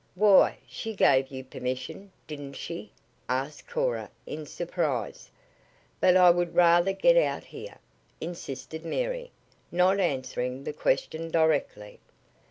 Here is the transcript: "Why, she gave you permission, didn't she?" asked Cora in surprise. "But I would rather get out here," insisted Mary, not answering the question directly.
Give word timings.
"Why, 0.15 0.57
she 0.67 0.95
gave 0.95 1.27
you 1.27 1.43
permission, 1.43 2.11
didn't 2.25 2.53
she?" 2.55 2.91
asked 3.29 3.67
Cora 3.67 4.09
in 4.25 4.47
surprise. 4.47 5.29
"But 5.99 6.17
I 6.17 6.31
would 6.31 6.55
rather 6.55 6.91
get 6.91 7.17
out 7.17 7.43
here," 7.43 7.77
insisted 8.19 8.83
Mary, 8.83 9.29
not 9.71 9.99
answering 9.99 10.63
the 10.63 10.73
question 10.73 11.29
directly. 11.29 11.99